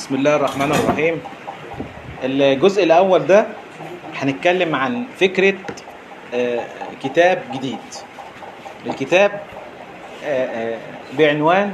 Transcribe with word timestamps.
بسم 0.00 0.14
الله 0.14 0.36
الرحمن 0.36 0.72
الرحيم. 0.72 1.20
الجزء 2.24 2.84
الأول 2.84 3.26
ده 3.26 3.46
هنتكلم 4.16 4.74
عن 4.74 5.04
فكرة 5.20 5.54
آه، 6.34 6.60
كتاب 7.02 7.42
جديد. 7.52 7.78
الكتاب 8.86 9.30
آه، 10.24 10.46
آه، 10.46 10.78
بعنوان 11.18 11.72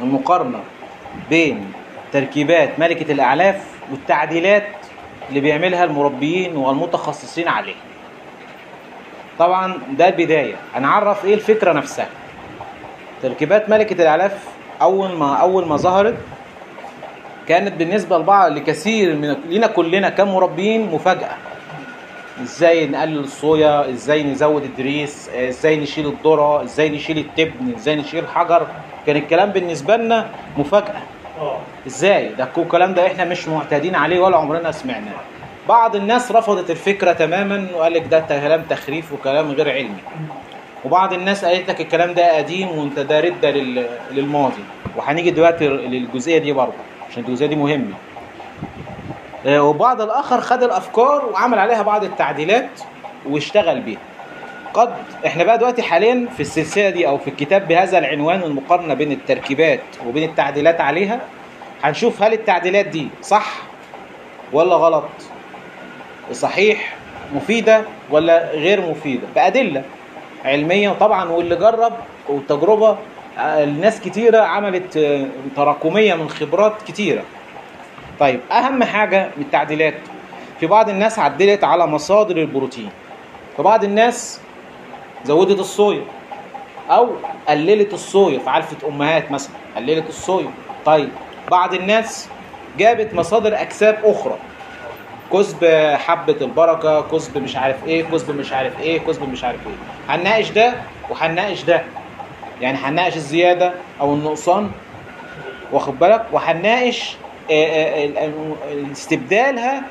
المقارنة 0.00 0.60
بين 1.30 1.72
تركيبات 2.12 2.78
ملكة 2.78 3.12
الأعلاف 3.12 3.64
والتعديلات 3.90 4.66
اللي 5.28 5.40
بيعملها 5.40 5.84
المربيين 5.84 6.56
والمتخصصين 6.56 7.48
عليه 7.48 7.74
طبعا 9.38 9.78
ده 9.98 10.08
البداية. 10.08 10.54
هنعرف 10.74 11.24
إيه 11.24 11.34
الفكرة 11.34 11.72
نفسها. 11.72 12.08
تركيبات 13.22 13.68
ملكة 13.70 14.02
الأعلاف 14.02 14.44
أول 14.82 15.12
ما 15.12 15.36
أول 15.36 15.66
ما 15.66 15.76
ظهرت 15.76 16.16
كانت 17.48 17.72
بالنسبة 17.74 18.18
لبعض 18.18 18.52
لكثير 18.52 19.14
من 19.16 19.36
لنا 19.50 19.66
كلنا 19.66 20.08
كمربيين 20.08 20.90
مفاجأة. 20.92 21.30
إزاي 22.42 22.86
نقلل 22.86 23.18
الصويا؟ 23.18 23.90
إزاي 23.90 24.22
نزود 24.22 24.62
الدريس؟ 24.62 25.28
إزاي 25.28 25.76
نشيل 25.76 26.06
الذرة؟ 26.06 26.62
إزاي 26.62 26.88
نشيل 26.88 27.18
التبن؟ 27.18 27.74
إزاي 27.76 27.96
نشيل 27.96 28.24
الحجر؟ 28.24 28.66
كان 29.06 29.16
الكلام 29.16 29.50
بالنسبة 29.50 29.96
لنا 29.96 30.26
مفاجأة. 30.58 31.02
إزاي؟ 31.86 32.28
ده 32.28 32.44
كل 32.44 32.62
الكلام 32.62 32.94
ده 32.94 33.06
إحنا 33.06 33.24
مش 33.24 33.48
معتادين 33.48 33.94
عليه 33.94 34.20
ولا 34.20 34.36
عمرنا 34.36 34.72
سمعناه. 34.72 35.12
بعض 35.68 35.96
الناس 35.96 36.32
رفضت 36.32 36.70
الفكرة 36.70 37.12
تماما 37.12 37.66
وقال 37.74 37.92
لك 37.92 38.06
ده 38.06 38.20
كلام 38.20 38.62
تخريف 38.70 39.12
وكلام 39.12 39.50
غير 39.52 39.70
علمي. 39.70 40.00
وبعض 40.84 41.12
الناس 41.12 41.44
قالت 41.44 41.70
لك 41.70 41.80
الكلام 41.80 42.14
ده 42.14 42.36
قديم 42.36 42.68
وأنت 42.78 42.98
ده 42.98 43.20
ردة 43.20 43.50
لل- 43.50 43.86
للماضي. 44.12 44.62
وهنيجي 44.96 45.30
دلوقتي 45.30 45.68
للجزئية 45.68 46.38
دي 46.38 46.52
برضه. 46.52 46.72
عشان 47.16 47.24
الجزئية 47.28 47.48
دي 47.48 47.56
مهمة. 47.56 47.94
آه، 49.46 49.62
وبعض 49.62 50.00
الآخر 50.00 50.40
خد 50.40 50.62
الأفكار 50.62 51.26
وعمل 51.32 51.58
عليها 51.58 51.82
بعض 51.82 52.04
التعديلات 52.04 52.68
واشتغل 53.28 53.80
بيها. 53.80 53.98
قد 54.74 54.94
إحنا 55.26 55.44
بقى 55.44 55.58
دلوقتي 55.58 55.82
حاليا 55.82 56.28
في 56.36 56.40
السلسلة 56.40 56.90
دي 56.90 57.08
أو 57.08 57.18
في 57.18 57.30
الكتاب 57.30 57.68
بهذا 57.68 57.98
العنوان 57.98 58.42
المقارنة 58.42 58.94
بين 58.94 59.12
التركيبات 59.12 59.80
وبين 60.06 60.28
التعديلات 60.30 60.80
عليها 60.80 61.20
هنشوف 61.82 62.22
هل 62.22 62.32
التعديلات 62.32 62.86
دي 62.86 63.08
صح 63.22 63.52
ولا 64.52 64.74
غلط 64.74 65.04
صحيح 66.32 66.94
مفيدة 67.34 67.82
ولا 68.10 68.50
غير 68.50 68.90
مفيدة. 68.90 69.26
بأدلة 69.34 69.82
علمية 70.44 70.90
طبعا 70.90 71.30
واللي 71.30 71.56
جرب 71.56 71.92
والتجربة 72.28 72.96
الناس 73.38 74.00
كتيرة 74.00 74.38
عملت 74.40 74.96
آه، 74.96 75.26
تراكمية 75.56 76.14
من 76.14 76.28
خبرات 76.30 76.82
كتيرة. 76.82 77.22
طيب 78.20 78.40
أهم 78.52 78.84
حاجة 78.84 79.30
من 79.36 79.42
التعديلات 79.42 79.94
في 80.60 80.66
بعض 80.66 80.88
الناس 80.88 81.18
عدلت 81.18 81.64
على 81.64 81.86
مصادر 81.86 82.36
البروتين 82.36 82.90
في 83.56 83.62
بعض 83.62 83.84
الناس 83.84 84.40
زودت 85.24 85.58
الصويا 85.60 86.02
أو 86.90 87.10
قللت 87.48 87.94
الصويا 87.94 88.38
في 88.38 88.50
علفة 88.50 88.88
أمهات 88.88 89.30
مثلا 89.30 89.52
قللت 89.76 90.08
الصويا. 90.08 90.50
طيب 90.86 91.08
بعض 91.50 91.74
الناس 91.74 92.28
جابت 92.78 93.14
مصادر 93.14 93.54
أكساب 93.60 93.98
أخرى 94.04 94.36
كسب 95.32 95.64
حبة 95.94 96.36
البركة 96.40 97.00
كسب 97.00 97.38
مش 97.42 97.56
عارف 97.56 97.84
إيه 97.86 98.04
كسب 98.04 98.36
مش 98.36 98.52
عارف 98.52 98.80
إيه 98.80 98.98
كسب 98.98 99.28
مش 99.28 99.44
عارف 99.44 99.60
إيه. 99.66 100.14
هنناقش 100.14 100.50
ده 100.50 100.74
وهنناقش 101.10 101.62
ده. 101.62 101.82
يعني 102.60 102.78
هنناقش 102.78 103.16
الزيادة 103.16 103.72
أو 104.00 104.14
النقصان 104.14 104.70
واخد 105.72 105.98
بالك؟ 105.98 106.26
وهنناقش 106.32 107.16
آه، 107.50 107.52
آه، 107.52 108.04
ال- 108.04 108.18
ال- 108.18 108.92
استبدالها 108.92 109.82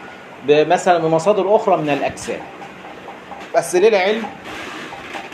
مثلا 0.50 0.98
بمصادر 0.98 1.56
أخرى 1.56 1.78
من 1.78 1.90
الأجسام. 1.90 2.40
بس 3.56 3.76
للعلم 3.76 4.24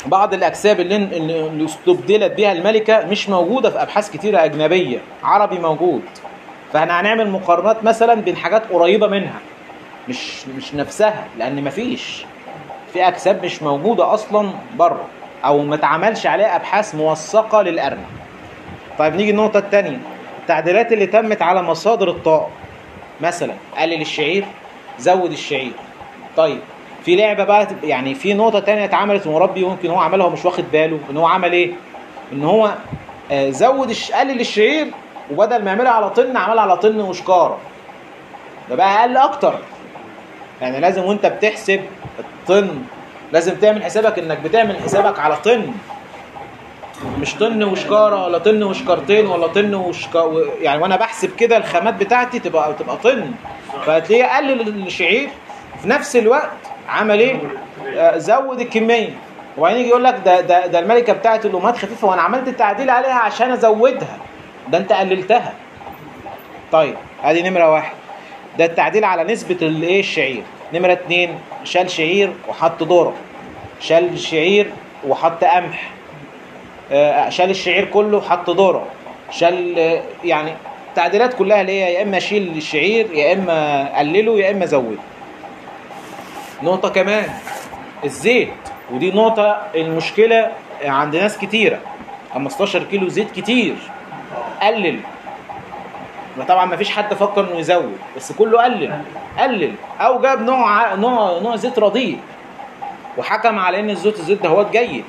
بعض 0.05 0.33
الأجسام 0.33 0.79
اللي 0.79 0.95
اللي 0.95 1.65
استبدلت 1.65 2.31
بها 2.31 2.51
الملكة 2.51 3.05
مش 3.05 3.29
موجودة 3.29 3.69
في 3.69 3.81
أبحاث 3.81 4.11
كتيرة 4.11 4.43
أجنبية 4.45 4.99
عربي 5.23 5.59
موجود. 5.59 6.01
فإحنا 6.73 6.99
هنعمل 7.01 7.29
مقارنات 7.29 7.83
مثلا 7.83 8.13
بين 8.13 8.35
حاجات 8.35 8.63
قريبة 8.71 9.07
منها 9.07 9.39
مش 10.09 10.47
مش 10.57 10.73
نفسها 10.75 11.25
لأن 11.37 11.63
مفيش. 11.63 12.25
في 12.93 13.07
أجسام 13.07 13.39
مش 13.43 13.63
موجودة 13.63 14.13
أصلا 14.13 14.49
بره. 14.77 15.05
أو 15.45 15.63
ما 15.63 15.75
اتعملش 15.75 16.27
عليها 16.27 16.55
أبحاث 16.55 16.95
موثقة 16.95 17.61
للأرنب. 17.61 18.05
طيب 18.99 19.15
نيجي 19.15 19.31
النقطة 19.31 19.57
الثانية 19.59 19.99
التعديلات 20.41 20.91
اللي 20.93 21.05
تمت 21.05 21.41
على 21.41 21.61
مصادر 21.61 22.09
الطاقة. 22.09 22.49
مثلا 23.21 23.53
قلل 23.77 24.01
الشعير 24.01 24.45
زود 24.99 25.31
الشعير. 25.31 25.71
طيب 26.37 26.59
في 27.05 27.15
لعبة 27.15 27.43
بقى 27.43 27.67
يعني 27.83 28.15
في 28.15 28.33
نقطة 28.33 28.59
تانية 28.59 28.85
اتعملت 28.85 29.27
مربي 29.27 29.63
ممكن 29.65 29.89
هو 29.89 29.99
عملها 29.99 30.25
ومش 30.25 30.45
واخد 30.45 30.63
باله 30.71 30.99
إن 31.09 31.17
هو 31.17 31.25
عمل 31.25 31.51
إيه؟ 31.53 31.71
إن 32.33 32.43
هو 32.43 32.71
آه، 33.31 33.49
زود. 33.49 33.93
قلل 34.13 34.39
الشعير 34.39 34.87
وبدل 35.31 35.63
ما 35.63 35.71
يعملها 35.71 35.91
على 35.91 36.09
طن 36.09 36.37
عملها 36.37 36.61
على 36.61 36.77
طن 36.77 36.99
وشكارة. 36.99 37.57
ده 38.69 38.75
بقى 38.75 38.99
أقل 39.01 39.17
أكتر. 39.17 39.53
يعني 40.61 40.79
لازم 40.79 41.03
وأنت 41.03 41.25
بتحسب 41.25 41.81
الطن 42.19 42.69
لازم 43.31 43.55
تعمل 43.55 43.83
حسابك 43.83 44.19
إنك 44.19 44.37
بتعمل 44.39 44.77
حسابك 44.83 45.19
على 45.19 45.35
طن. 45.35 45.71
مش 47.19 47.35
طن 47.35 47.63
وشكاره 47.63 48.25
ولا 48.25 48.37
طن 48.37 48.63
وشكارتين 48.63 49.25
ولا 49.27 49.47
طن 49.47 49.75
وشكا 49.75 50.31
يعني 50.61 50.81
وأنا 50.81 50.95
بحسب 50.95 51.35
كده 51.35 51.57
الخامات 51.57 51.93
بتاعتي 51.93 52.39
تبقى 52.39 52.73
تبقى 52.79 52.97
طن. 52.97 53.31
فهتلاقيه 53.85 54.37
قلل 54.37 54.85
الشعير 54.87 55.29
في 55.81 55.89
نفس 55.89 56.15
الوقت 56.15 56.51
عمل 56.89 57.19
إيه؟ 57.19 57.39
آه، 57.95 58.17
زود 58.17 58.59
الكمية. 58.61 59.09
وبعدين 59.57 59.79
يجي 59.79 59.89
يقول 59.89 60.03
لك 60.03 60.15
ده 60.25 60.41
ده 60.41 60.67
ده 60.67 60.79
الملكة 60.79 61.13
بتاعت 61.13 61.45
الأمهات 61.45 61.77
خفيفة 61.77 62.07
وأنا 62.07 62.21
عملت 62.21 62.47
التعديل 62.47 62.89
عليها 62.89 63.13
عشان 63.13 63.51
أزودها. 63.51 64.17
ده 64.69 64.77
أنت 64.77 64.93
قللتها. 64.93 65.53
طيب 66.71 66.95
ادي 67.23 67.49
نمرة 67.49 67.71
واحد. 67.73 67.93
ده 68.57 68.65
التعديل 68.65 69.03
على 69.03 69.23
نسبة 69.33 69.57
الإيه؟ 69.61 69.99
الشعير. 69.99 70.43
نمرة 70.73 70.91
اتنين 70.91 71.39
شال 71.63 71.91
شعير 71.91 72.33
وحط 72.49 72.83
ذرة 72.83 73.13
شال 73.79 74.19
شعير 74.19 74.71
وحط 75.07 75.43
قمح. 75.43 75.89
آه، 76.91 77.29
شال 77.29 77.49
الشعير 77.49 77.85
كله 77.85 78.17
وحط 78.17 78.49
ذرة 78.49 78.85
شال 79.31 79.79
آه، 79.79 80.01
يعني 80.23 80.53
التعديلات 80.89 81.33
كلها 81.33 81.61
اللي 81.61 81.71
هي 81.71 81.93
يا 81.93 82.03
إما 82.03 82.19
شيل 82.19 82.57
الشعير 82.57 83.13
يا 83.13 83.33
إما 83.33 83.97
قلله 83.99 84.39
يا 84.39 84.51
إما 84.51 84.65
زوده. 84.65 84.97
نقطة 86.63 86.89
كمان 86.89 87.29
الزيت. 88.03 88.49
ودي 88.91 89.11
نقطة 89.11 89.67
المشكلة 89.75 90.51
عند 90.83 91.15
ناس 91.15 91.37
كتيرة. 91.37 91.79
15 92.33 92.83
كيلو 92.83 93.07
زيت 93.07 93.31
كتير. 93.31 93.75
قلل. 94.61 94.99
طبعا 96.47 96.65
ما 96.65 96.75
فيش 96.77 96.91
حد 96.91 97.13
فكر 97.13 97.41
إنه 97.41 97.59
يزود 97.59 97.97
بس 98.15 98.31
كله 98.31 98.63
قلل 98.63 99.01
قلل. 99.39 99.73
أو 99.99 100.21
جاب 100.21 100.41
نوع 100.41 100.95
نوع 100.95 101.39
نوع 101.39 101.55
زيت 101.55 101.79
رديء. 101.79 102.19
وحكم 103.17 103.59
على 103.59 103.79
إن 103.79 103.89
الزيت 103.89 104.19
الزيت 104.19 104.41
ده 104.43 104.49
هو 104.49 104.65
جيد. 104.71 105.05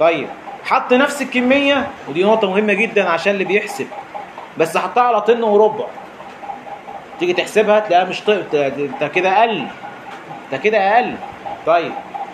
طيب 0.00 0.28
حط 0.64 0.92
نفس 0.92 1.22
الكمية 1.22 1.86
ودي 2.08 2.24
نقطة 2.24 2.50
مهمة 2.50 2.72
جدا 2.72 3.08
عشان 3.08 3.32
اللي 3.32 3.44
بيحسب. 3.44 3.86
بس 4.58 4.76
حطها 4.76 5.02
على 5.02 5.20
طن 5.20 5.42
وربع. 5.42 5.84
تيجي 7.20 7.32
تحسبها 7.32 7.80
تلاقيها 7.80 8.08
مش 8.08 8.20
طيب 8.20 8.44
انت 8.54 9.04
كده 9.14 9.30
أقل. 9.30 9.66
انت 10.52 10.62
كده 10.62 10.78
أقل. 10.78 11.14
طيب 11.66 11.92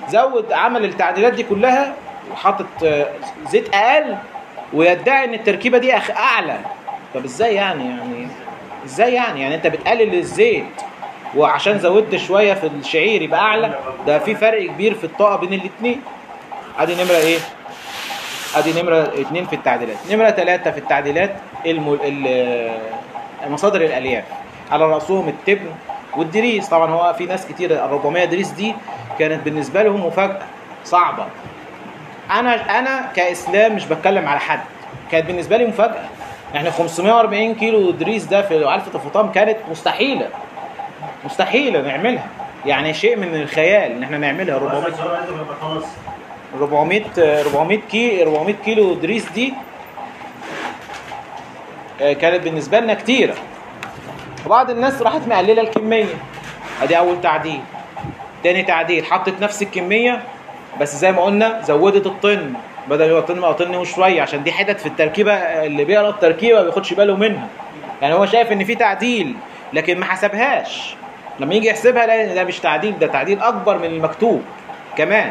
زود 0.09 0.53
عمل 0.53 0.85
التعديلات 0.85 1.33
دي 1.33 1.43
كلها 1.43 1.95
وحاطط 2.33 2.67
آه، 2.85 3.07
زيت 3.51 3.75
أقل 3.75 4.17
ويدعي 4.73 5.25
إن 5.25 5.35
التركيبة 5.35 5.79
دي 5.79 5.95
أعلى. 6.17 6.59
طب 7.15 7.25
إزاي 7.25 7.55
يعني؟ 7.55 7.85
يعني 7.85 8.29
إزاي 8.85 9.15
يعني؟ 9.15 9.41
يعني 9.43 9.55
انت 9.55 9.67
بتقلل 9.67 10.15
الزيت. 10.15 10.65
وعشان 11.37 11.79
زودت 11.79 12.17
شوية 12.17 12.55
في 12.55 12.67
الشعير 12.67 13.23
يبقى 13.23 13.41
أعلى. 13.41 13.79
ده 14.07 14.19
في 14.19 14.35
فرق 14.35 14.67
كبير 14.67 14.95
في 14.95 15.05
الطاقة 15.05 15.37
بين 15.37 15.53
الاثنين 15.53 16.01
أدي 16.79 16.95
نمرة 16.95 17.17
إيه؟ 17.17 17.39
أدي 18.57 18.83
نمرة 18.83 19.03
اتنين 19.21 19.47
في 19.47 19.53
التعديلات. 19.57 19.97
نمرة 20.11 20.31
ثلاثة 20.31 20.71
في 20.71 20.79
التعديلات 20.79 21.35
الم... 21.67 21.99
ال- 22.05 22.79
مصادر 23.49 23.81
الألياف. 23.81 24.25
على 24.71 24.85
رأسهم 24.85 25.29
التبن 25.29 25.71
والدريس. 26.17 26.69
طبعا 26.69 26.91
هو 26.91 27.13
في 27.19 27.27
ناس 27.27 27.47
كتير 27.47 27.71
ال 27.71 27.79
400 27.79 28.25
دريس 28.25 28.51
دي 28.51 28.75
كانت 29.19 29.45
بالنسبة 29.45 29.83
لهم 29.83 30.07
مفاجأة 30.07 30.39
صعبة. 30.85 31.27
أنا 32.31 32.79
أنا 32.79 33.13
كإسلام 33.17 33.77
مش 33.77 33.85
بتكلم 33.87 34.29
على 34.29 34.41
حد. 34.41 34.61
كانت 35.13 35.27
بالنسبة 35.27 35.57
لي 35.57 35.67
مفاجأة. 35.67 36.05
يعني 36.55 36.71
540 36.71 37.55
كيلو 37.55 37.91
دريس 37.91 38.25
ده 38.25 38.43
في 38.43 38.65
علفه 38.65 38.91
الفطام 38.95 39.33
كانت 39.33 39.57
مستحيلة. 39.71 40.29
مستحيلة 41.25 41.81
نعملها. 41.81 42.27
يعني 42.67 42.95
شيء 42.95 43.17
من 43.17 43.35
الخيال 43.35 43.93
إن 43.93 44.03
إحنا 44.03 44.19
نعملها. 44.19 44.57
400 44.57 44.93
400 46.55 47.03
400 47.43 47.79
كي 47.91 48.23
400 48.23 48.55
كيلو 48.65 48.95
دريس 48.95 49.31
دي 49.33 49.55
آه، 52.01 52.13
كانت 52.13 52.45
بالنسبة 52.45 52.81
لنا 52.81 52.95
كتيرة. 52.95 53.35
وبعض 54.47 54.71
الناس 54.71 55.03
راحت 55.03 55.21
مقللة 55.29 55.63
الكمية. 55.63 56.15
أدي 56.83 56.99
أول 56.99 57.21
تعديل. 57.21 57.61
تاني 58.45 58.63
تعديل. 58.63 59.05
حطت 59.05 59.35
نفس 59.41 59.63
الكمية 59.63 60.23
بس 60.81 60.97
زي 60.97 61.13
ما 61.13 61.23
قلنا 61.23 61.63
زودت 61.63 62.07
الطن. 62.07 62.53
بدل 62.91 63.21
بقى 63.41 63.55
طن 63.55 63.75
وشويه 63.77 64.23
عشان 64.23 64.43
دي 64.43 64.53
حتت 64.53 64.81
في 64.81 64.87
التركيبة 64.87 65.33
اللي 65.33 65.85
بيقرأ 65.85 66.09
التركيبة 66.09 66.59
ما 66.59 66.65
بياخدش 66.65 66.93
باله 66.93 67.17
منها. 67.17 67.47
يعني 68.03 68.15
هو 68.15 68.27
شايف 68.27 68.53
إن 68.53 68.65
في 68.65 68.75
تعديل 68.75 69.35
لكن 69.73 69.99
ما 69.99 70.05
حسبهاش. 70.05 70.95
لما 71.41 71.55
يجي 71.55 71.69
يحسبها 71.69 72.07
لا 72.07 72.35
ده 72.35 72.45
مش 72.45 72.61
تعديل 72.61 72.99
ده 72.99 73.07
تعديل 73.07 73.41
أكبر 73.41 73.79
من 73.79 73.85
المكتوب 73.85 74.43
كمان. 74.97 75.31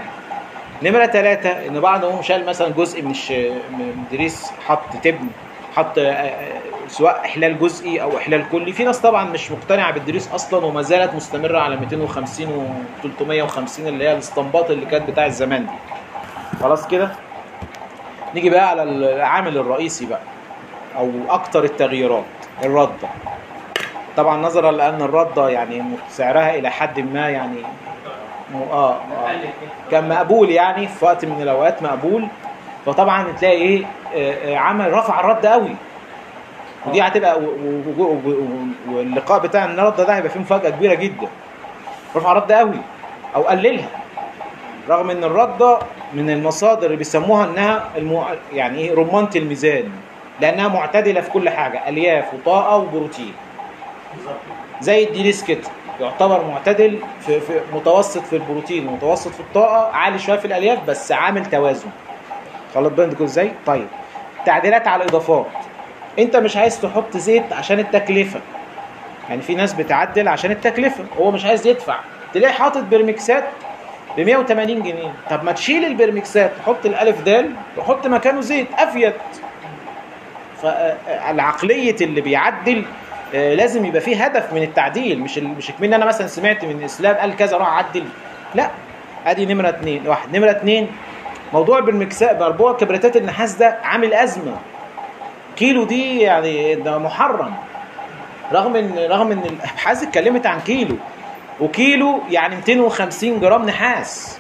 نمرة 0.84 1.06
ثلاثة 1.06 1.50
إن 1.50 1.80
بعضهم 1.80 2.22
شال 2.22 2.46
مثلا 2.46 2.70
جزء 2.70 3.02
من 3.02 3.12
الش... 3.12 3.32
من 3.72 3.94
الدريس 3.98 4.52
حط 4.68 4.96
تبن 5.04 5.28
حط 5.76 5.98
آه، 5.98 6.04
آه، 6.12 6.58
سواء 6.88 7.22
إحلال 7.26 7.60
جزئي 7.60 8.02
أو 8.02 8.18
إحلال 8.18 8.50
كلي. 8.52 8.74
في 8.74 8.84
ناس 8.84 9.00
طبعا 9.00 9.26
مش 9.26 9.52
مقتنعة 9.52 9.92
بالدريس 9.92 10.32
أصلا 10.32 10.66
وما 10.66 10.82
زالت 10.82 11.14
مستمرة 11.16 11.60
على 11.60 11.76
250 11.76 12.48
و 12.48 12.66
350 13.04 13.88
اللي 13.88 14.04
هي 14.04 14.14
الاستنباط 14.14 14.72
اللي 14.72 14.86
كانت 14.86 15.10
بتاع 15.10 15.26
الزمان 15.26 15.66
دي. 15.66 15.72
خلاص 16.62 16.88
كده؟ 16.88 17.12
نيجي 18.36 18.50
بقى 18.50 18.70
على 18.70 18.84
العامل 18.84 19.58
الرئيسي 19.58 20.06
بقى 20.06 20.20
أو 20.98 21.12
أكتر 21.30 21.64
التغييرات 21.64 22.24
الردة 22.64 23.08
طبعا 24.18 24.38
نظرا 24.42 24.72
لأن 24.72 25.02
الردة 25.02 25.50
يعني 25.50 25.84
سعرها 26.10 26.56
إلى 26.56 26.70
حد 26.70 27.00
ما 27.00 27.30
يعني 27.30 27.58
آه, 28.72 28.92
آه. 28.94 28.98
كان 29.92 30.10
مقبول 30.10 30.50
يعني 30.50 30.88
في 30.88 31.06
وقت 31.06 31.26
من 31.26 31.42
الأوقات 31.42 31.84
مقبول. 31.84 32.28
فطبعا 32.86 33.32
تلاقي 33.32 33.56
إيه 33.62 33.86
آه، 34.16 34.54
آه، 34.54 34.58
عمل 34.58 34.94
رفع 34.94 35.20
الرد 35.20 35.46
قوي. 35.46 35.76
ودي 36.86 37.02
هتبقى 37.02 37.42
واللقاء 38.92 39.40
بتاع 39.40 39.66
النهارده 39.66 40.04
ده 40.04 40.16
هيبقى 40.16 40.30
فيه 40.30 40.40
مفاجأة 40.40 40.70
كبيرة 40.70 40.94
جدا. 40.94 41.28
رفع 42.16 42.32
الرد 42.32 42.52
قوي 42.52 42.78
أو 43.36 43.42
قللها. 43.44 43.88
رغم 44.90 45.10
إن 45.10 45.24
الرده 45.24 45.80
من 46.14 46.30
المصادر 46.30 46.86
اللي 46.86 46.98
بيسموها 46.98 47.46
إنها 47.46 47.90
المع... 47.98 48.28
يعني 48.54 48.78
إيه 48.80 48.96
رمانة 48.96 49.30
الميزان 49.36 49.92
لأنها 50.42 50.68
معتدلة 50.68 51.22
في 51.22 51.30
كل 51.30 51.50
حاجة 51.50 51.90
ألياف 51.90 52.34
وطاقة 52.34 52.78
وبروتين. 52.78 53.34
زي 54.82 55.04
الديليس 55.04 55.44
كده 55.44 55.62
يعتبر 56.02 56.46
معتدل 56.46 57.00
في, 57.26 57.40
في 57.40 57.60
متوسط 57.74 58.22
في 58.22 58.36
البروتين 58.36 58.88
ومتوسط 58.88 59.32
في 59.32 59.40
الطاقة 59.40 59.96
عالي 59.96 60.20
شوية 60.20 60.38
في 60.38 60.46
الألياف 60.46 60.80
بس 60.88 61.12
عامل 61.12 61.46
توازن. 61.46 61.90
خلاص 62.76 62.92
كده 62.94 63.26
إزاي؟ 63.26 63.52
طيب 63.66 63.88
تعديلات 64.46 64.88
على 64.88 65.04
الإضافات. 65.04 65.46
انت 66.20 66.36
مش 66.36 66.58
عايز 66.58 66.82
تحط 66.82 67.18
زيت 67.18 67.54
عشان 67.54 67.80
التكلفة. 67.80 68.40
يعني 69.30 69.42
في 69.42 69.56
ناس 69.56 69.74
بتعدل 69.74 70.28
عشان 70.28 70.52
التكلفة 70.52 71.04
هو 71.20 71.32
مش 71.32 71.46
عايز 71.46 71.68
يدفع. 71.68 72.00
تلاقي 72.34 72.54
حاطط 72.54 72.84
برمكسات 72.84 73.44
ب 74.18 74.20
180 74.22 74.84
جنيه. 74.84 75.14
طب 75.30 75.44
ما 75.44 75.52
تشيل 75.52 75.86
البرمكسات 75.86 76.52
تحط 76.64 76.86
الألف 76.86 77.22
دال 77.22 77.52
وحط 77.78 78.08
مكانه 78.08 78.42
زيت 78.42 78.68
افيد 78.78 79.14
فالعقليه 80.62 81.96
اللي 82.02 82.22
بيعدل 82.22 82.84
آه، 83.36 83.54
لازم 83.56 83.86
يبقى 83.86 84.02
فيه 84.02 84.26
هدف 84.26 84.54
من 84.54 84.64
التعديل 84.64 85.20
مش 85.20 85.38
مش 85.38 85.72
كمان 85.72 85.94
أنا 85.94 86.06
مثلا 86.06 86.28
سمعت 86.28 86.66
من 86.66 86.72
الاسلام 86.80 87.16
قال 87.16 87.36
كذا 87.36 87.56
أروح 87.56 87.68
اعدل 87.68 88.04
لا 88.56 88.70
أدي 89.26 89.46
نمرة 89.46 89.70
اتنين. 89.70 90.08
واحد. 90.08 90.38
نمرة 90.38 90.52
اتنين 90.52 90.88
موضوع 91.54 91.80
بالمكساء 91.80 92.40
مربوع 92.40 92.74
كبريتات 92.74 93.18
النحاس 93.18 93.54
ده 93.56 93.78
عامل 93.84 94.14
أزمة. 94.14 94.56
كيلو 95.56 95.84
دي 95.84 96.20
يعني 96.22 96.76
ده 96.76 96.98
محرم. 96.98 97.54
رغم 98.54 98.76
ان 98.76 98.96
رغم 99.10 99.32
إن 99.32 99.40
الأبحاث 99.44 100.04
اتكلمت 100.04 100.46
عن 100.46 100.60
كيلو. 100.60 100.96
وكيلو 101.62 102.22
يعني 102.30 102.56
250 102.56 103.40
جرام 103.40 103.66
نحاس. 103.66 104.40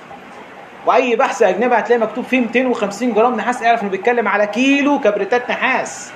وأي 0.85 1.15
بحث 1.15 1.41
أجنبي 1.41 1.75
هتلاقي 1.75 1.99
مكتوب 1.99 2.23
فيه 2.25 2.39
250 2.39 3.13
جرام 3.13 3.35
نحاس. 3.35 3.63
اعرف 3.63 3.81
إنه 3.81 3.89
بيتكلم 3.89 4.27
على 4.27 4.47
كيلو 4.47 4.99
كبريتات 4.99 5.49
نحاس. 5.51 6.11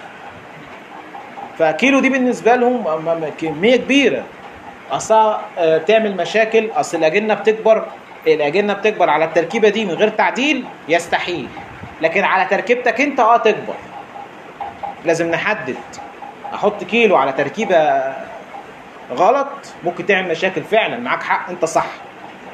فكيلو 1.60 2.00
دي 2.00 2.10
بالنسبة 2.10 2.56
لهم 2.56 3.30
كميه 3.42 3.76
كبيرة. 3.76 4.24
أصلا 4.92 5.40
آه، 5.58 5.78
بتعمل 5.78 6.18
مشاكل. 6.18 6.70
أصل 6.76 6.98
الأجنة 6.98 7.34
بتكبر. 7.34 7.86
الأجنة 8.28 8.74
بتكبر 8.74 9.10
على 9.10 9.26
التركيبة 9.26 9.70
دي 9.70 9.86
من 9.86 9.92
غير 9.92 10.10
تعديل 10.10 10.66
يستحيل. 10.90 11.48
لكن 12.02 12.24
على 12.24 12.46
تركيبتك 12.46 13.02
أنت 13.02 13.20
آه 13.20 13.38
تكبر. 13.38 13.74
لازم 15.06 15.32
نحدد. 15.32 15.76
أحط 16.54 16.84
كيلو 16.84 17.16
على 17.16 17.32
تركيبة 17.34 17.76
غلط 19.12 19.48
ممكن 19.84 20.06
تعمل 20.06 20.30
مشاكل 20.30 20.64
فعلا 20.64 20.98
معاك 20.98 21.24
حق 21.24 21.50
أنت 21.50 21.66
صح. 21.66 21.86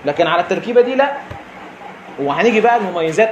لكن 0.06 0.28
على 0.28 0.42
التركيبة 0.42 0.82
دي 0.82 0.96
لا. 0.96 1.14
وهنيجي 2.20 2.62
بقى 2.62 2.78
المميزات. 2.78 3.32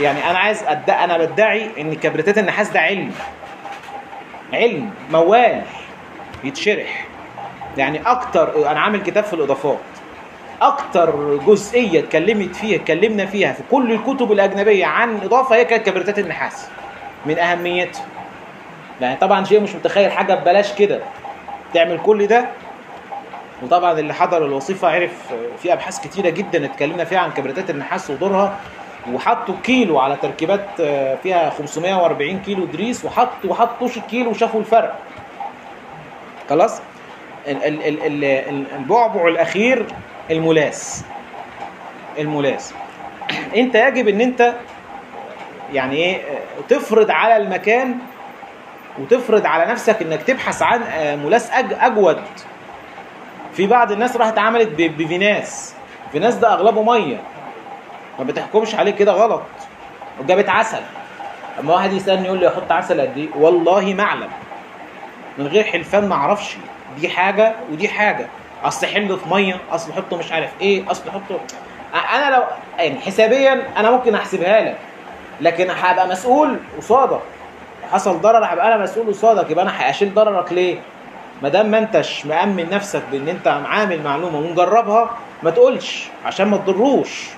يعني 0.00 0.30
أنا 0.30 0.38
عايز 0.38 0.62
أدى 0.62 0.92
أنا 0.92 1.18
بدعي 1.18 1.70
إن 1.80 1.94
كبريتات 1.94 2.38
النحاس 2.38 2.70
ده 2.70 2.80
علم. 2.80 3.12
علم 4.52 4.90
موال 5.10 5.62
يتشرح. 6.44 7.06
يعني 7.76 8.00
أكتر 8.06 8.70
أنا 8.70 8.80
عامل 8.80 9.02
كتاب 9.02 9.24
في 9.24 9.32
الإضافات. 9.32 9.78
أكتر 10.62 11.36
جزئية 11.36 12.00
اتكلمت 12.00 12.56
فيها 12.56 12.76
اتكلمنا 12.76 13.26
فيها 13.26 13.52
في 13.52 13.62
كل 13.70 13.92
الكتب 13.92 14.32
الأجنبية 14.32 14.86
عن 14.86 15.16
إضافة 15.24 15.56
هي 15.56 15.64
كانت 15.64 15.86
كبريتات 15.86 16.18
النحاس. 16.18 16.68
من 17.26 17.38
أهميتها. 17.38 18.04
يعني 19.00 19.16
طبعا 19.16 19.44
شيء 19.44 19.60
مش 19.60 19.74
متخيل 19.74 20.12
حاجة 20.12 20.34
ببلاش 20.34 20.72
كده. 20.72 21.00
تعمل 21.74 21.98
كل 22.02 22.26
ده. 22.26 22.48
وطبعا 23.62 23.98
اللي 23.98 24.14
حضر 24.14 24.46
الوظيفه 24.46 24.88
عرف 24.88 25.10
في 25.62 25.72
أبحاث 25.72 26.00
كتيرة 26.00 26.30
جدا 26.30 26.64
اتكلمنا 26.64 27.04
فيها 27.04 27.18
عن 27.18 27.30
كبريتات 27.30 27.70
النحاس 27.70 28.10
ودورها 28.10 28.56
وحطوا 29.12 29.54
كيلو 29.64 29.98
على 29.98 30.16
تركيبات 30.16 30.66
فيها 31.22 31.50
540 31.50 32.38
كيلو 32.38 32.64
دريس 32.64 33.04
وحطوا 33.04 33.50
وحطوش 33.50 33.96
الكيلو 33.96 34.30
وشافوا 34.30 34.60
الفرق. 34.60 34.98
خلاص؟ 36.50 36.80
ال- 37.46 37.64
ال- 37.64 37.82
ال- 37.82 38.02
ال- 38.06 38.24
ال- 38.24 38.66
البعبع 38.76 39.28
الأخير 39.28 39.86
الملاس. 40.30 41.04
الملاس. 42.18 42.74
أنت 43.56 43.74
يجب 43.74 44.08
إن 44.08 44.20
أنت 44.20 44.54
يعني 45.72 45.96
إيه 45.96 46.20
تفرض 46.68 47.10
على 47.10 47.36
المكان 47.36 47.94
وتفرض 48.98 49.46
على 49.46 49.72
نفسك 49.72 50.02
إنك 50.02 50.22
تبحث 50.22 50.62
عن 50.62 50.82
آه، 50.82 51.16
ملاس 51.16 51.50
أجود. 51.80 52.20
في 53.54 53.66
بعض 53.66 53.92
الناس 53.92 54.16
راحت 54.16 54.38
عملت 54.38 54.68
بفيناس. 54.78 55.74
فيناس 56.12 56.34
ده 56.34 56.52
أغلبه 56.52 56.82
مية. 56.82 57.20
ما 58.18 58.24
بتحكمش 58.24 58.74
عليه 58.74 58.92
كده 58.92 59.12
غلط. 59.12 59.42
وجابت 60.20 60.48
عسل. 60.48 60.80
أما 61.60 61.74
واحد 61.74 61.92
يسألني 61.92 62.26
يقول 62.26 62.38
لي 62.40 62.48
أحط 62.48 62.72
عسل 62.72 63.00
قد 63.00 63.16
إيه؟ 63.18 63.28
والله 63.36 63.94
ما 63.94 64.02
أعلم. 64.02 64.28
من 65.38 65.46
غير 65.46 65.64
حلفان 65.64 66.08
ما 66.08 66.14
أعرفش. 66.14 66.56
دي 67.00 67.08
حاجة 67.08 67.54
ودي 67.72 67.88
حاجة. 67.88 68.26
أصل 68.64 68.86
حله 68.86 69.16
في 69.16 69.28
مية 69.34 69.56
أصل 69.70 69.92
حطه 69.92 70.16
مش 70.16 70.32
عارف 70.32 70.50
إيه 70.60 70.90
أصل 70.90 71.10
حطه. 71.10 71.40
أنا 72.14 72.36
لو 72.36 72.42
يعني 72.78 73.00
حسابيا 73.00 73.62
أنا 73.76 73.90
ممكن 73.90 74.14
أحسبها 74.14 74.60
لك. 74.60 74.76
لكن 75.40 75.70
هبقى 75.70 76.08
مسؤول 76.08 76.58
قصادك. 76.78 77.20
حصل 77.92 78.20
ضرر 78.20 78.44
هبقى 78.44 78.74
أنا 78.74 78.82
مسؤول 78.82 79.06
قصادك 79.08 79.50
يبقى 79.50 79.64
أنا 79.64 79.90
هشيل 79.90 80.14
ضررك 80.14 80.52
ليه؟ 80.52 80.78
ما 81.42 81.48
دام 81.48 81.66
ما 81.70 81.78
أنتش 81.78 82.26
مأمن 82.26 82.70
نفسك 82.70 83.02
بإن 83.12 83.28
أنت 83.28 83.46
عامل 83.48 84.02
معلومة 84.02 84.38
ومجربها 84.38 85.10
ما 85.42 85.50
تقولش 85.50 86.08
عشان 86.24 86.48
ما 86.48 86.56
تضروش. 86.56 87.28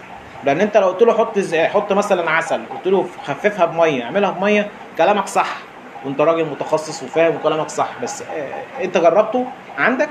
لأن 0.45 0.61
أنت 0.61 0.77
لو 0.77 0.87
قلت 0.89 1.03
له 1.03 1.13
حط 1.13 1.39
حط 1.55 1.93
مثلا 1.93 2.31
عسل 2.31 2.61
قلت 2.71 2.87
له 2.87 3.07
خففها 3.25 3.67
بمية 3.67 4.03
اعملها 4.03 4.31
بمية 4.31 4.69
كلامك 4.99 5.27
صح. 5.27 5.57
وأنت 6.05 6.21
راجل 6.21 6.45
متخصص 6.45 7.03
وفاهم 7.03 7.35
وكلامك 7.37 7.69
صح. 7.69 7.89
بس 8.03 8.23
آه 8.23 8.85
أنت 8.85 8.99
جربته 8.99 9.47
عندك؟ 9.79 10.09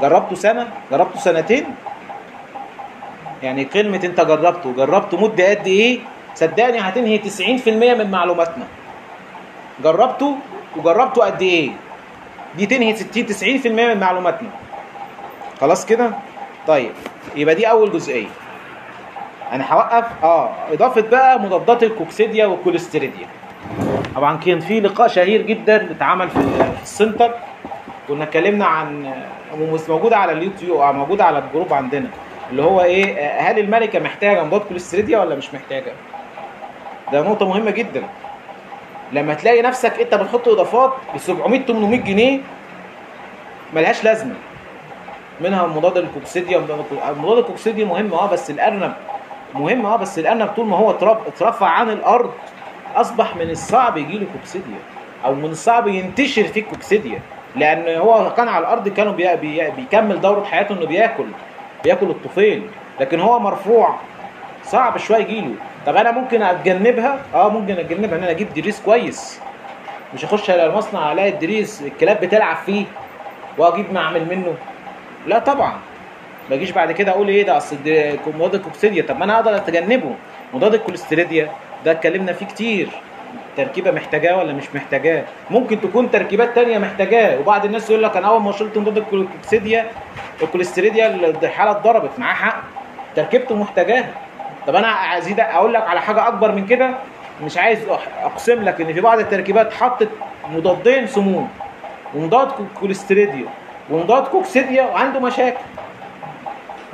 جربته 0.00 0.34
سنة؟ 0.36 0.66
جربته 0.90 1.20
سنتين؟ 1.20 1.64
يعني 3.42 3.64
كلمه 3.64 4.00
أنت 4.04 4.20
جربته. 4.20 4.72
جربته 4.76 5.16
مدة 5.20 5.50
قد 5.50 5.66
إيه؟ 5.66 5.98
صدقني 6.34 6.78
هتنهي 6.80 7.18
90% 7.18 7.68
من 7.68 8.10
معلوماتنا. 8.10 8.64
جربته 9.82 10.36
وجربته 10.76 11.24
قد 11.24 11.42
إيه؟ 11.42 11.70
دي 12.56 12.66
تنهي 12.66 12.96
60 12.96 13.26
90% 13.62 13.66
من 13.66 14.00
معلوماتنا. 14.00 14.48
خلاص 15.60 15.86
كده؟ 15.86 16.10
طيب 16.66 16.92
يبقى 17.36 17.54
دي 17.54 17.70
أول 17.70 17.92
جزئية. 17.92 18.26
أنا 19.52 19.72
هوقف. 19.74 20.04
آه 20.24 20.50
إضافة 20.72 21.00
بقى 21.00 21.40
مضادات 21.40 21.82
الكوكسيديا 21.82 22.46
والكوليستيريديا 22.46 23.26
طبعا 24.14 24.36
كان 24.36 24.60
في 24.60 24.80
لقاء 24.80 25.08
شهير 25.08 25.42
جدا 25.42 25.90
اتعمل 25.90 26.30
في 26.30 26.38
ال 26.82 26.88
center. 26.88 27.34
كنا 28.08 28.24
اتكلمنا 28.24 28.66
عن 28.66 29.14
موجوده 29.88 30.16
على 30.16 30.32
اليوتيوب 30.32 30.80
أو 30.80 30.92
موجوده 30.92 31.24
على 31.24 31.38
الجروب 31.38 31.72
عندنا. 31.72 32.08
اللي 32.50 32.62
هو 32.62 32.80
إيه؟ 32.80 33.16
آه، 33.16 33.40
هل 33.50 33.58
الملكة 33.58 33.98
محتاجة 33.98 34.44
مضاد 34.44 34.60
كوليستيريديا 34.60 35.18
ولا 35.18 35.34
مش 35.34 35.54
محتاجة؟ 35.54 35.92
ده 37.12 37.22
نقطة 37.22 37.48
مهمة 37.48 37.70
جدا. 37.70 38.02
لما 39.14 39.34
تلاقي 39.34 39.62
نفسك 39.62 40.00
انت 40.00 40.14
بتحط 40.14 40.48
اضافات 40.48 40.92
ب 41.14 41.18
700 41.18 41.60
800 41.66 42.00
جنيه 42.00 42.40
ملهاش 43.74 44.04
لازمة. 44.04 44.34
منها 45.40 45.66
مضاد 45.66 45.96
الكوكسيديا 45.98 46.58
مضاد 46.58 46.78
الكو- 46.78 47.18
مضاد 47.18 47.38
الكوكسيديا 47.38 47.84
مهم 47.84 48.12
آه 48.14 48.26
بس 48.30 48.50
الأرنب 48.50 48.92
مهم 49.54 49.86
آه 49.86 49.96
بس 49.96 50.18
الأرنب 50.18 50.48
طول 50.56 50.66
ما 50.66 50.76
هو 50.76 50.90
اترف- 50.90 51.26
اترفع 51.26 51.66
عن 51.66 51.90
الأرض 51.90 52.30
أصبح 52.96 53.36
من 53.36 53.50
الصعب 53.50 53.96
يجي 53.96 54.18
له 54.18 54.26
كوكسيديا 54.38 54.78
أو 55.24 55.34
من 55.34 55.44
الصعب 55.50 55.88
ينتشر 55.88 56.42
فيه 56.44 56.60
الكوكسيديا 56.60 57.20
لأن 57.56 57.98
هو 58.00 58.32
كان 58.36 58.48
على 58.48 58.58
الأرض 58.66 58.88
كانوا 58.88 59.12
بي... 59.12 59.36
بي... 59.36 59.70
بيكمل 59.70 60.20
دوره 60.20 60.44
حياته 60.44 60.72
إنه 60.72 60.86
بياكل 60.86 61.24
بياكل 61.84 62.10
الطفيل 62.10 62.66
لكن 63.00 63.20
هو 63.20 63.38
مرفوع 63.38 63.94
صعب 64.64 64.96
شوية 64.98 65.18
يجيله 65.18 65.54
طب 65.86 65.96
أنا 65.96 66.10
ممكن 66.10 66.42
أتجنبها؟ 66.42 67.18
آه 67.34 67.48
ممكن 67.48 67.72
أتجنبها 67.74 68.18
إن 68.18 68.22
أنا 68.22 68.30
أجيب 68.30 68.54
دريس 68.54 68.80
كويس. 68.80 69.40
مش 70.14 70.24
اخش 70.24 70.50
على 70.50 70.66
المصنع 70.66 71.12
ألاقي 71.12 71.28
الدريس 71.28 71.82
الكلاب 71.82 72.20
بتلعب 72.20 72.56
فيه 72.56 72.84
وأجيب 73.58 73.92
ما 73.92 74.00
أعمل 74.00 74.24
منه؟ 74.30 74.54
لا 75.26 75.38
طبعا. 75.38 75.72
ما 76.50 76.56
أجيش 76.56 76.70
بعد 76.70 76.92
كده 76.92 77.10
أقول 77.12 77.28
إيه 77.28 77.42
ده 77.46 77.56
أصل 77.56 77.76
مضاد 78.26 78.54
الكوكسيديا. 78.54 79.02
طب 79.02 79.18
ما 79.18 79.24
أنا 79.24 79.34
أقدر 79.36 79.56
أتجنبه. 79.56 80.14
مضاد 80.54 80.74
الكوليستيريديا 80.74 81.48
ده 81.84 81.90
اتكلمنا 81.90 82.32
فيه 82.32 82.46
كتير. 82.46 82.88
تركيبة 83.56 83.90
محتاجاه 83.90 84.36
ولا 84.38 84.52
مش 84.52 84.64
محتاجاه؟ 84.74 85.24
ممكن 85.50 85.80
تكون 85.80 86.10
تركيبات 86.10 86.54
تانية 86.54 86.78
محتاجاه. 86.78 87.40
وبعض 87.40 87.64
الناس 87.64 87.90
يقول 87.90 88.02
لك 88.02 88.16
أنا 88.16 88.28
أول 88.28 88.42
ما 88.42 88.52
شلت 88.52 88.78
مضاد 88.78 88.96
الكوكسيديا 88.98 89.86
الكوليستيريديا 90.42 91.06
الحالة 91.42 91.70
اتضربت 91.70 92.18
معاه 92.18 92.34
حق. 92.34 92.62
تركيبته 93.16 93.54
محتاجاها. 93.54 94.10
طب 94.66 94.74
أنا 94.74 95.18
ازيد 95.18 95.40
أقول 95.40 95.74
لك 95.74 95.82
على 95.88 96.00
حاجة 96.00 96.28
أكبر 96.28 96.52
من 96.52 96.66
كده 96.66 96.90
مش 97.44 97.58
عايز 97.58 97.78
أقسم 98.22 98.62
لك 98.62 98.80
إن 98.80 98.92
في 98.92 99.00
بعض 99.00 99.18
التركيبات 99.18 99.72
حطت 99.72 100.08
مضادين 100.50 101.06
سموم 101.06 101.48
ومضاد 102.14 102.48
كو- 102.52 102.64
كوليستيريديا 102.80 103.46
ومضاد 103.90 104.24
كوكسيديا 104.26 104.82
وعنده 104.82 105.20
مشاكل. 105.20 105.56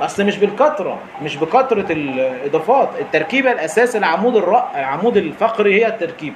بس 0.01 0.19
مش 0.19 0.37
بالكثرة 0.37 0.97
مش 1.23 1.37
بكثرة 1.37 1.91
الإضافات. 1.91 2.89
التركيبة 2.99 3.51
الأساس 3.51 3.95
العمود 3.95 4.35
الرأ 4.35 4.71
العمود 4.75 5.17
الفقري 5.17 5.81
هي 5.81 5.87
التركيبة. 5.87 6.35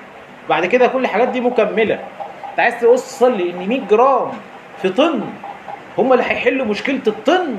بعد 0.50 0.66
كده 0.66 0.88
كل 0.88 1.02
الحاجات 1.02 1.28
دي 1.28 1.42
مكملة. 1.42 1.94
أنت 2.52 2.60
عايز 2.60 2.80
توصل 2.82 3.42
ان 3.42 3.68
100 3.70 3.82
جرام 3.90 4.32
في 4.82 4.90
طن 4.90 5.22
هم 5.98 6.14
اللي 6.14 6.24
هيحلوا 6.24 6.66
مشكلة 6.66 7.02
الطن. 7.08 7.58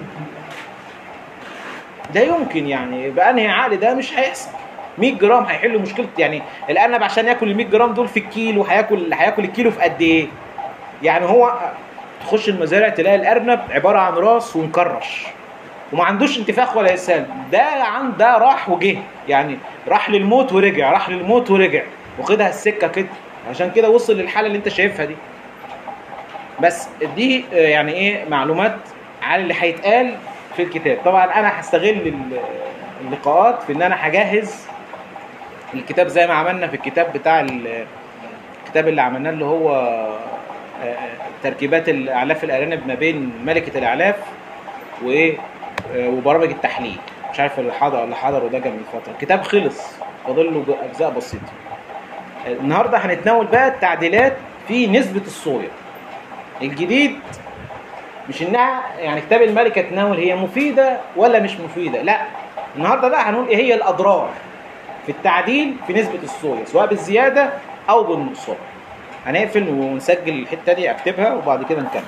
ده 2.14 2.20
يمكن 2.20 2.66
يعني 2.66 3.10
بأنهي 3.10 3.48
عقل 3.48 3.76
ده 3.76 3.94
مش 3.94 4.18
هيحصل. 4.18 4.50
100 4.98 5.14
جرام 5.18 5.44
هيحلوا 5.44 5.80
مشكلة 5.80 6.06
يعني 6.18 6.42
الارنب 6.70 7.02
عشان 7.02 7.26
ياكل 7.26 7.50
ال 7.50 7.56
100 7.56 7.66
جرام 7.66 7.94
دول 7.94 8.08
في 8.08 8.16
الكيلو 8.20 8.62
هياكل 8.64 9.12
هياكل 9.12 9.44
الكيلو 9.44 9.70
في 9.70 9.80
قد 9.80 10.02
إيه؟ 10.02 10.26
يعني 11.02 11.26
هو 11.26 11.58
تخش 12.20 12.48
المزارع 12.48 12.88
تلاقي 12.88 13.16
الأرنب 13.16 13.60
عبارة 13.70 13.98
عن 13.98 14.12
راس 14.14 14.56
ومكرش 14.56 15.26
وما 15.92 16.04
عندوش 16.04 16.38
انتفاخ 16.38 16.76
ولا 16.76 16.94
اسهال 16.94 17.26
ده 17.52 17.62
عن 17.62 18.16
ده 18.16 18.38
راح 18.38 18.68
وجه 18.68 18.98
يعني 19.28 19.58
راح 19.88 20.10
للموت 20.10 20.52
ورجع 20.52 20.92
راح 20.92 21.08
للموت 21.08 21.50
ورجع. 21.50 21.82
واخدها 22.18 22.48
السكة 22.48 22.88
كده. 22.88 23.06
عشان 23.50 23.70
كده 23.70 23.90
وصل 23.90 24.12
للحالة 24.16 24.46
اللي 24.46 24.58
أنت 24.58 24.68
شايفها 24.68 25.04
دي. 25.04 25.16
بس 26.60 26.88
دي 27.16 27.44
آه، 27.52 27.56
يعني 27.56 27.92
إيه 27.92 28.28
معلومات 28.28 28.76
على 29.22 29.42
اللي 29.42 29.54
هيتقال 29.58 30.14
في 30.56 30.62
الكتاب. 30.62 30.98
طبعا 31.04 31.24
أنا 31.24 31.60
هستغل 31.60 31.88
ال- 31.88 32.40
اللقاءات 33.00 33.62
في 33.62 33.72
إن 33.72 33.82
أنا 33.82 33.96
هجهز 34.08 34.66
الكتاب 35.74 36.08
زي 36.08 36.26
ما 36.26 36.34
عملنا 36.34 36.66
في 36.66 36.74
الكتاب 36.76 37.12
بتاع 37.12 37.40
ال- 37.40 37.84
الكتاب 38.66 38.88
اللي 38.88 39.02
عملناه 39.02 39.30
اللي 39.30 39.44
هو 39.44 39.74
آه، 40.84 40.94
تركيبات 41.42 41.88
الأعلاف 41.88 42.44
الأرانب 42.44 42.86
ما 42.86 42.94
بين 42.94 43.32
ملكة 43.46 43.78
الأعلاف 43.78 44.16
وايه 45.04 45.36
آه، 45.96 46.08
وبرامج 46.08 46.50
التحليل. 46.50 46.96
مش 47.32 47.40
عارف 47.40 47.58
اللي 47.58 47.72
حضر 47.72 48.04
اللي 48.04 48.16
حضر 48.16 48.44
وده 48.44 48.58
كان 48.58 48.72
من 48.72 48.84
فترة. 48.92 49.12
الكتاب 49.12 49.42
خلص. 49.42 49.96
فاضل 50.26 50.54
له 50.54 50.76
أجزاء 50.90 51.10
بسيطة. 51.10 51.52
النهارده 52.46 52.98
هنتناول 52.98 53.46
بقى 53.46 53.68
التعديلات 53.68 54.32
في 54.68 54.86
نسبة 54.86 55.20
الصويا. 55.26 55.68
الجديد 56.62 57.18
مش 58.28 58.42
إنها 58.42 58.82
يعني 58.98 59.20
كتاب 59.20 59.42
الملكة 59.42 59.80
تناول 59.82 60.16
هي 60.16 60.34
مفيدة 60.36 61.00
ولا 61.16 61.40
مش 61.40 61.60
مفيدة 61.60 62.02
لا. 62.02 62.20
النهارده 62.76 63.08
بقى 63.08 63.22
هنقول 63.30 63.48
إيه 63.48 63.56
هي 63.56 63.74
الأضرار 63.74 64.28
في 65.06 65.12
التعديل 65.12 65.76
في 65.86 65.92
نسبة 65.92 66.18
الصويا 66.22 66.64
سواء 66.64 66.86
بالزيادة 66.86 67.50
أو 67.90 68.04
بالنقصان. 68.04 68.56
هنقفل 69.26 69.68
ونسجل 69.68 70.38
الحتة 70.42 70.72
دي 70.72 70.90
أكتبها 70.90 71.34
وبعد 71.34 71.64
كده 71.64 71.80
نكمل. 71.82 72.02